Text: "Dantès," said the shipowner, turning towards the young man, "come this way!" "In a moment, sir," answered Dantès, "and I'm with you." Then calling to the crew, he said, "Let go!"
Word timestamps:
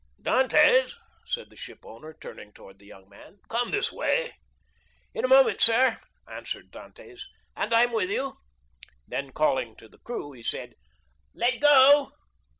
"Dantès," 0.19 0.95
said 1.27 1.51
the 1.51 1.55
shipowner, 1.55 2.15
turning 2.19 2.53
towards 2.53 2.79
the 2.79 2.87
young 2.87 3.07
man, 3.07 3.37
"come 3.49 3.69
this 3.69 3.91
way!" 3.91 4.31
"In 5.13 5.23
a 5.23 5.27
moment, 5.27 5.61
sir," 5.61 5.97
answered 6.27 6.71
Dantès, 6.71 7.21
"and 7.55 7.71
I'm 7.71 7.91
with 7.91 8.09
you." 8.09 8.39
Then 9.07 9.31
calling 9.31 9.75
to 9.75 9.87
the 9.87 9.99
crew, 9.99 10.31
he 10.31 10.41
said, 10.41 10.73
"Let 11.35 11.59
go!" 11.61 12.13